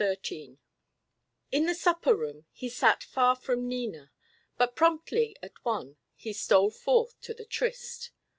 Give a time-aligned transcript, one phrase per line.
[0.25, 0.57] XIII
[1.51, 4.11] In the supper room he sat far from Nina;
[4.57, 8.09] but promptly at one he stole forth to the tryst.